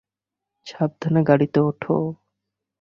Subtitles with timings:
[0.67, 1.95] সাবধানে গাড়িতে ওঠো।